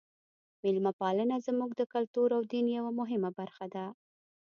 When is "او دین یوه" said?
2.37-2.91